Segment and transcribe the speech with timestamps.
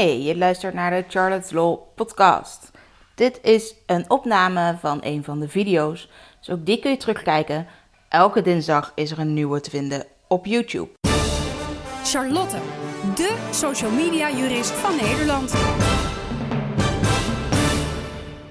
[0.00, 2.70] Je luistert naar de Charlotte's Law podcast.
[3.14, 7.66] Dit is een opname van een van de video's, dus ook die kun je terugkijken.
[8.08, 10.88] Elke dinsdag is er een nieuwe te vinden op YouTube.
[12.04, 12.56] Charlotte,
[13.14, 15.52] de social media jurist van Nederland.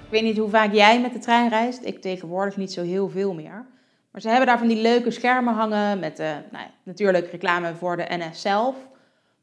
[0.04, 1.84] Ik weet niet hoe vaak jij met de trein reist.
[1.84, 3.66] Ik tegenwoordig niet zo heel veel meer.
[4.12, 7.76] Maar ze hebben daar van die leuke schermen hangen met uh, nou ja, natuurlijk reclame
[7.76, 8.76] voor de NS zelf.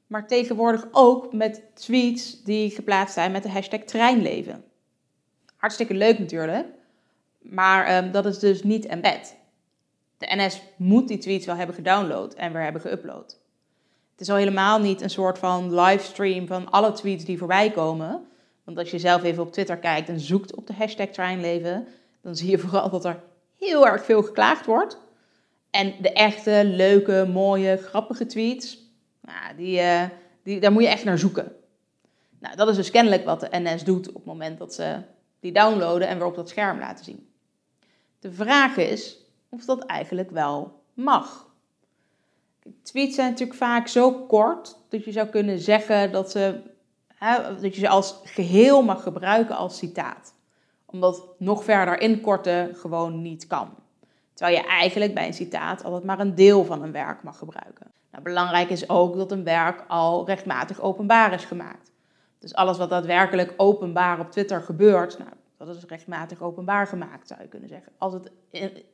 [0.07, 4.65] Maar tegenwoordig ook met tweets die geplaatst zijn met de hashtag treinleven.
[5.57, 6.67] Hartstikke leuk natuurlijk,
[7.39, 9.37] maar um, dat is dus niet embed.
[10.19, 13.45] De NS moet die tweets wel hebben gedownload en weer hebben geüpload.
[14.11, 18.27] Het is al helemaal niet een soort van livestream van alle tweets die voorbij komen.
[18.65, 21.89] Want als je zelf even op Twitter kijkt en zoekt op de hashtag treinleven,
[22.23, 23.23] dan zie je vooral dat er
[23.59, 24.99] heel erg veel geklaagd wordt.
[25.71, 28.79] En de echte, leuke, mooie, grappige tweets,
[29.27, 30.03] nou, die, uh,
[30.43, 31.53] die, daar moet je echt naar zoeken.
[32.39, 35.03] Nou, dat is dus kennelijk wat de NS doet op het moment dat ze
[35.41, 37.29] die downloaden en weer op dat scherm laten zien.
[38.19, 41.47] De vraag is of dat eigenlijk wel mag.
[42.83, 46.61] Tweets zijn natuurlijk vaak zo kort dat je zou kunnen zeggen dat, ze,
[47.15, 50.35] hè, dat je ze als geheel mag gebruiken als citaat.
[50.87, 53.75] Omdat nog verder inkorten gewoon niet kan.
[54.37, 57.87] Terwijl je eigenlijk bij een citaat altijd maar een deel van een werk mag gebruiken.
[58.11, 61.93] Nou, belangrijk is ook dat een werk al rechtmatig openbaar is gemaakt.
[62.39, 67.43] Dus alles wat daadwerkelijk openbaar op Twitter gebeurt, nou, dat is rechtmatig openbaar gemaakt, zou
[67.43, 67.93] je kunnen zeggen.
[67.99, 68.31] Als het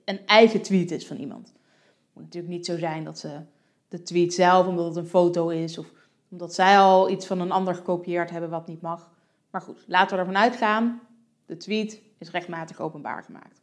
[0.04, 1.46] een eigen tweet is van iemand.
[1.46, 3.40] Het moet natuurlijk niet zo zijn dat ze
[3.88, 5.86] de tweet zelf, omdat het een foto is, of
[6.28, 9.08] omdat zij al iets van een ander gekopieerd hebben wat niet mag.
[9.50, 11.00] Maar goed, laten we ervan uitgaan,
[11.46, 13.61] de tweet is rechtmatig openbaar gemaakt.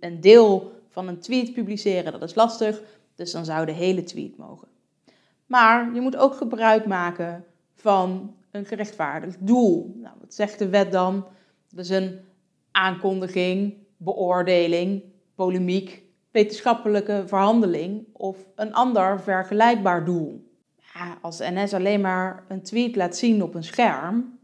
[0.00, 2.82] Een deel van een tweet publiceren, dat is lastig.
[3.14, 4.68] Dus dan zou de hele tweet mogen.
[5.46, 7.44] Maar je moet ook gebruik maken
[7.74, 9.94] van een gerechtvaardigd doel.
[9.96, 11.26] Nou, wat zegt de wet dan?
[11.68, 12.20] Dat is een
[12.70, 15.02] aankondiging, beoordeling,
[15.34, 20.50] polemiek, wetenschappelijke verhandeling of een ander vergelijkbaar doel.
[20.94, 24.38] Ja, als NS alleen maar een tweet laat zien op een scherm,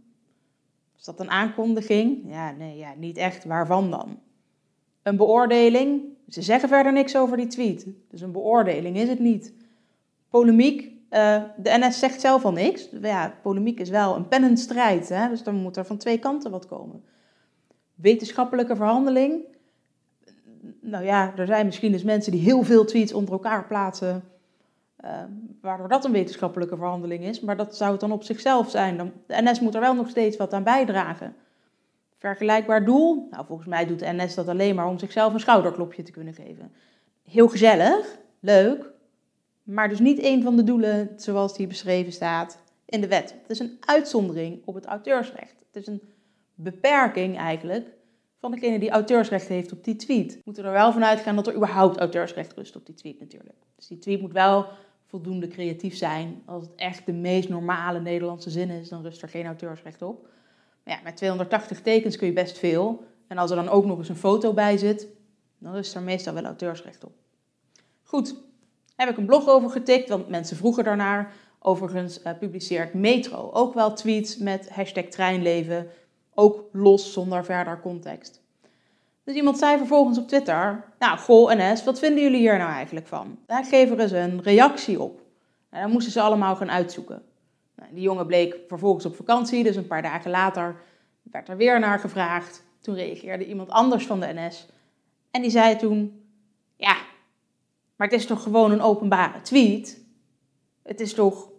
[0.99, 2.23] is dat een aankondiging?
[2.27, 3.45] Ja, nee, ja, niet echt.
[3.45, 4.19] Waarvan dan?
[5.09, 6.03] Een beoordeling?
[6.29, 7.87] Ze zeggen verder niks over die tweet.
[8.11, 9.53] Dus een beoordeling is het niet.
[10.31, 10.83] Polemiek?
[11.11, 12.89] Uh, de NS zegt zelf al niks.
[13.03, 15.09] Ja, polemiek is wel een pennenstrijd.
[15.09, 15.29] Hè?
[15.29, 17.05] Dus dan moet er van twee kanten wat komen.
[17.95, 19.45] Wetenschappelijke verhandeling?
[20.81, 24.25] Nou ja, er zijn misschien dus mensen die heel veel tweets onder elkaar plaatsen.
[25.05, 25.11] Uh,
[25.61, 27.41] waardoor dat een wetenschappelijke verhandeling is.
[27.41, 29.13] Maar dat zou het dan op zichzelf zijn.
[29.27, 31.35] De NS moet er wel nog steeds wat aan bijdragen.
[32.19, 33.29] Vergelijkbaar doel?
[33.31, 36.35] Nou, volgens mij doet de NS dat alleen maar om zichzelf een schouderklopje te kunnen
[36.35, 36.73] geven.
[37.23, 38.91] Heel gezellig, leuk,
[39.63, 43.35] maar dus niet een van de doelen zoals die beschreven staat in de wet.
[43.43, 45.55] Het is een uitzondering op het auteursrecht.
[45.73, 46.03] Het is een
[46.55, 47.87] beperking eigenlijk
[48.41, 50.35] van degene die auteursrecht heeft op die tweet.
[50.35, 53.59] We moeten er wel van uitgaan dat er überhaupt auteursrecht rust op die tweet natuurlijk.
[53.77, 54.67] Dus die tweet moet wel
[55.07, 56.43] voldoende creatief zijn.
[56.45, 60.29] Als het echt de meest normale Nederlandse zin is, dan rust er geen auteursrecht op
[60.89, 63.05] ja, met 280 tekens kun je best veel.
[63.27, 65.09] En als er dan ook nog eens een foto bij zit,
[65.59, 67.13] dan is er meestal wel auteursrecht op.
[68.03, 68.35] Goed,
[68.97, 71.33] heb ik een blog over getikt, want mensen vroegen daarnaar.
[71.59, 75.91] Overigens uh, publiceert Metro ook wel tweets met hashtag treinleven,
[76.35, 78.43] ook los zonder verder context.
[79.25, 83.07] Dus iemand zei vervolgens op Twitter, nou, goh NS, wat vinden jullie hier nou eigenlijk
[83.07, 83.39] van?
[83.47, 85.23] Daar geven ze een reactie op.
[85.71, 87.23] En dan moesten ze allemaal gaan uitzoeken.
[87.79, 90.77] Nou, die jongen bleek vervolgens op vakantie, dus een paar dagen later
[91.23, 92.65] werd er weer naar gevraagd.
[92.81, 94.69] Toen reageerde iemand anders van de NS.
[95.31, 96.23] En die zei toen:
[96.77, 96.97] Ja,
[97.97, 100.05] maar het is toch gewoon een openbare tweet?
[100.83, 101.51] Het is toch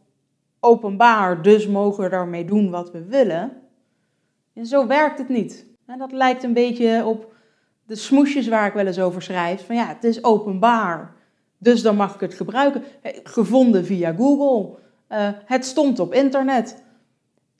[0.59, 3.61] openbaar, dus mogen we daarmee doen wat we willen?
[4.53, 5.65] En zo werkt het niet.
[5.85, 7.33] En dat lijkt een beetje op
[7.85, 9.65] de smoesjes waar ik wel eens over schrijf.
[9.65, 11.15] Van ja, het is openbaar,
[11.57, 12.83] dus dan mag ik het gebruiken.
[13.23, 14.77] Gevonden via Google.
[15.09, 16.83] Uh, het stond op internet.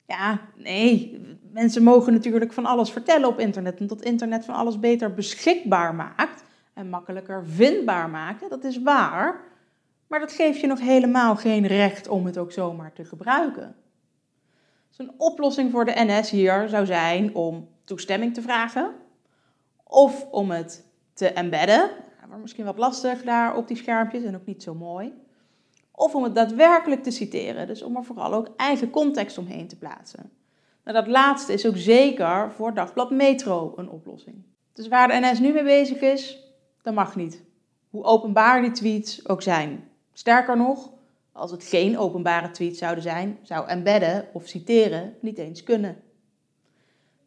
[0.06, 1.20] Ja, nee,
[1.52, 3.80] mensen mogen natuurlijk van alles vertellen op internet.
[3.80, 6.44] Omdat internet van alles beter beschikbaar maakt
[6.74, 8.50] en makkelijker vindbaar maakt.
[8.50, 9.40] Dat is waar.
[10.06, 13.74] Maar dat geeft je nog helemaal geen recht om het ook zomaar te gebruiken.
[14.88, 18.94] Dus een oplossing voor de NS hier zou zijn om toestemming te vragen.
[19.84, 21.90] Of om het te embedden.
[22.40, 25.12] Misschien wat lastig daar op die schermpjes en ook niet zo mooi
[25.92, 27.66] of om het daadwerkelijk te citeren.
[27.66, 30.30] Dus om er vooral ook eigen context omheen te plaatsen.
[30.84, 34.36] Nou, dat laatste is ook zeker voor Dagblad Metro een oplossing.
[34.72, 36.38] Dus waar de NS nu mee bezig is,
[36.82, 37.42] dat mag niet.
[37.90, 39.88] Hoe openbaar die tweets ook zijn.
[40.12, 40.90] Sterker nog,
[41.32, 46.02] Als het geen openbare tweets zouden zijn, zou embedden of citeren niet eens kunnen.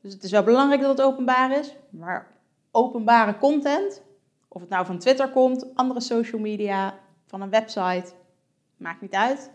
[0.02, 2.28] Dus het is wel belangrijk dat het openbaar is, maar
[2.72, 4.02] openbare content,
[4.48, 8.14] of het nou van Twitter komt, andere social media, van een website,
[8.84, 9.52] maakt niet uit.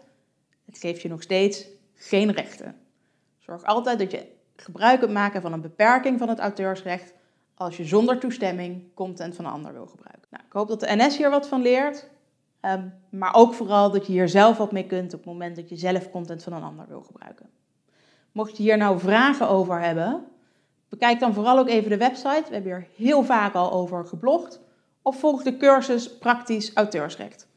[0.65, 2.77] Het geeft je nog steeds geen rechten.
[3.39, 4.27] Zorg altijd dat je
[4.57, 7.13] gebruik kunt maken van een beperking van het auteursrecht
[7.55, 10.27] als je zonder toestemming content van een ander wil gebruiken.
[10.31, 12.09] Nou, ik hoop dat de NS hier wat van leert.
[12.61, 15.69] Ehm, maar ook vooral dat je hier zelf wat mee kunt op het moment dat
[15.69, 17.51] je zelf content van een ander wil gebruiken.
[18.33, 20.27] Mocht je hier nou vragen over hebben,
[20.89, 22.45] bekijk dan vooral ook even de website.
[22.49, 24.61] We hebben hier heel vaak al over geblogd.
[25.03, 27.48] Of volg de cursus Praktisch Auteursrecht.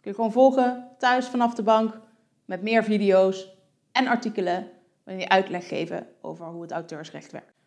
[0.00, 2.00] Kun je gewoon volgen thuis vanaf de bank
[2.44, 3.48] met meer video's
[3.92, 4.70] en artikelen
[5.04, 7.59] waarin je uitleg geven over hoe het auteursrecht werkt.